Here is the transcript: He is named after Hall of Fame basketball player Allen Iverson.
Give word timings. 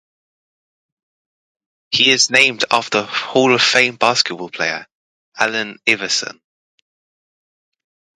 He 1.91 2.09
is 2.09 2.31
named 2.31 2.65
after 2.71 3.03
Hall 3.03 3.53
of 3.53 3.61
Fame 3.61 3.97
basketball 3.97 4.49
player 4.49 4.87
Allen 5.37 5.77
Iverson. 5.87 6.41